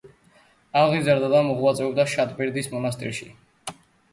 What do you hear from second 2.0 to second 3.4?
შატბერდის მონასტერში.